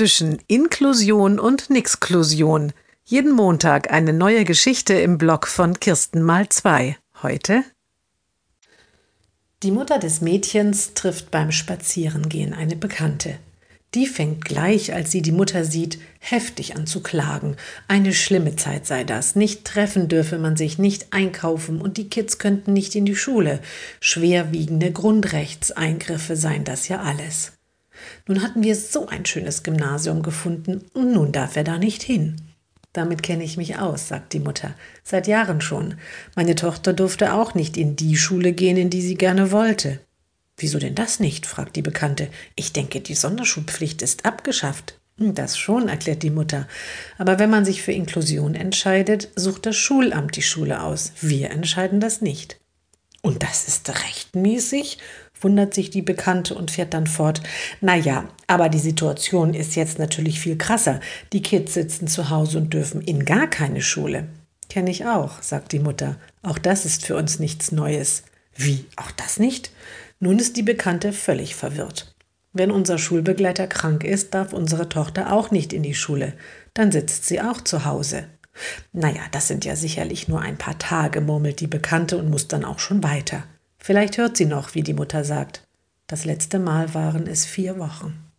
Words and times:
zwischen 0.00 0.38
Inklusion 0.46 1.38
und 1.38 1.68
Nixklusion. 1.68 2.72
Jeden 3.04 3.32
Montag 3.32 3.92
eine 3.92 4.14
neue 4.14 4.46
Geschichte 4.46 4.94
im 4.94 5.18
Blog 5.18 5.46
von 5.46 5.78
Kirsten 5.78 6.22
mal 6.22 6.48
zwei. 6.48 6.96
Heute 7.22 7.64
Die 9.62 9.70
Mutter 9.70 9.98
des 9.98 10.22
Mädchens 10.22 10.94
trifft 10.94 11.30
beim 11.30 11.52
Spazierengehen 11.52 12.54
eine 12.54 12.76
Bekannte. 12.76 13.36
Die 13.92 14.06
fängt 14.06 14.42
gleich, 14.46 14.94
als 14.94 15.10
sie 15.10 15.20
die 15.20 15.32
Mutter 15.32 15.66
sieht, 15.66 15.98
heftig 16.18 16.76
an 16.76 16.86
zu 16.86 17.02
klagen. 17.02 17.58
Eine 17.86 18.14
schlimme 18.14 18.56
Zeit 18.56 18.86
sei 18.86 19.04
das. 19.04 19.36
Nicht 19.36 19.66
treffen 19.66 20.08
dürfe 20.08 20.38
man 20.38 20.56
sich, 20.56 20.78
nicht 20.78 21.08
einkaufen 21.12 21.78
und 21.78 21.98
die 21.98 22.08
Kids 22.08 22.38
könnten 22.38 22.72
nicht 22.72 22.94
in 22.94 23.04
die 23.04 23.16
Schule. 23.16 23.60
Schwerwiegende 24.00 24.92
Grundrechtseingriffe 24.92 26.36
seien 26.36 26.64
das 26.64 26.88
ja 26.88 27.02
alles. 27.02 27.52
Nun 28.26 28.42
hatten 28.42 28.62
wir 28.62 28.76
so 28.76 29.06
ein 29.06 29.26
schönes 29.26 29.62
Gymnasium 29.62 30.22
gefunden 30.22 30.84
und 30.94 31.12
nun 31.12 31.32
darf 31.32 31.56
er 31.56 31.64
da 31.64 31.78
nicht 31.78 32.02
hin. 32.02 32.36
Damit 32.92 33.22
kenne 33.22 33.44
ich 33.44 33.56
mich 33.56 33.78
aus, 33.78 34.08
sagt 34.08 34.32
die 34.32 34.40
Mutter. 34.40 34.74
Seit 35.04 35.28
Jahren 35.28 35.60
schon. 35.60 35.94
Meine 36.34 36.56
Tochter 36.56 36.92
durfte 36.92 37.34
auch 37.34 37.54
nicht 37.54 37.76
in 37.76 37.94
die 37.94 38.16
Schule 38.16 38.52
gehen, 38.52 38.76
in 38.76 38.90
die 38.90 39.02
sie 39.02 39.14
gerne 39.14 39.52
wollte. 39.52 40.00
Wieso 40.56 40.78
denn 40.78 40.94
das 40.94 41.20
nicht? 41.20 41.46
fragt 41.46 41.76
die 41.76 41.82
Bekannte. 41.82 42.28
Ich 42.56 42.72
denke, 42.72 43.00
die 43.00 43.14
Sonderschulpflicht 43.14 44.02
ist 44.02 44.26
abgeschafft. 44.26 44.98
Hm, 45.18 45.34
das 45.34 45.56
schon, 45.56 45.88
erklärt 45.88 46.22
die 46.22 46.30
Mutter. 46.30 46.66
Aber 47.16 47.38
wenn 47.38 47.48
man 47.48 47.64
sich 47.64 47.82
für 47.82 47.92
Inklusion 47.92 48.54
entscheidet, 48.54 49.28
sucht 49.36 49.66
das 49.66 49.76
Schulamt 49.76 50.36
die 50.36 50.42
Schule 50.42 50.82
aus. 50.82 51.12
Wir 51.20 51.50
entscheiden 51.50 52.00
das 52.00 52.20
nicht. 52.20 52.58
Das 53.40 53.66
ist 53.66 53.88
rechtmäßig? 53.88 54.98
wundert 55.40 55.72
sich 55.72 55.88
die 55.88 56.02
Bekannte 56.02 56.54
und 56.54 56.70
fährt 56.70 56.92
dann 56.92 57.06
fort. 57.06 57.40
Naja, 57.80 58.28
aber 58.46 58.68
die 58.68 58.78
Situation 58.78 59.54
ist 59.54 59.74
jetzt 59.74 59.98
natürlich 59.98 60.38
viel 60.38 60.58
krasser. 60.58 61.00
Die 61.32 61.40
Kids 61.40 61.72
sitzen 61.72 62.08
zu 62.08 62.28
Hause 62.28 62.58
und 62.58 62.74
dürfen 62.74 63.00
in 63.00 63.24
gar 63.24 63.46
keine 63.46 63.80
Schule. 63.80 64.28
Kenne 64.68 64.90
ich 64.90 65.06
auch, 65.06 65.40
sagt 65.40 65.72
die 65.72 65.78
Mutter. 65.78 66.16
Auch 66.42 66.58
das 66.58 66.84
ist 66.84 67.06
für 67.06 67.16
uns 67.16 67.38
nichts 67.38 67.72
Neues. 67.72 68.24
Wie, 68.54 68.84
auch 68.96 69.10
das 69.12 69.38
nicht? 69.38 69.70
Nun 70.18 70.38
ist 70.38 70.58
die 70.58 70.62
Bekannte 70.62 71.14
völlig 71.14 71.54
verwirrt. 71.54 72.14
Wenn 72.52 72.70
unser 72.70 72.98
Schulbegleiter 72.98 73.66
krank 73.66 74.04
ist, 74.04 74.34
darf 74.34 74.52
unsere 74.52 74.90
Tochter 74.90 75.32
auch 75.32 75.50
nicht 75.50 75.72
in 75.72 75.82
die 75.82 75.94
Schule. 75.94 76.34
Dann 76.74 76.92
sitzt 76.92 77.24
sie 77.24 77.40
auch 77.40 77.62
zu 77.62 77.86
Hause. 77.86 78.26
Naja, 78.92 79.22
das 79.32 79.48
sind 79.48 79.64
ja 79.64 79.76
sicherlich 79.76 80.28
nur 80.28 80.40
ein 80.40 80.58
paar 80.58 80.78
Tage, 80.78 81.20
murmelt 81.20 81.60
die 81.60 81.66
Bekannte 81.66 82.16
und 82.16 82.30
muss 82.30 82.48
dann 82.48 82.64
auch 82.64 82.78
schon 82.78 83.02
weiter. 83.02 83.44
Vielleicht 83.78 84.18
hört 84.18 84.36
sie 84.36 84.46
noch, 84.46 84.74
wie 84.74 84.82
die 84.82 84.94
Mutter 84.94 85.24
sagt. 85.24 85.66
Das 86.06 86.24
letzte 86.24 86.58
Mal 86.58 86.92
waren 86.94 87.26
es 87.26 87.46
vier 87.46 87.78
Wochen. 87.78 88.29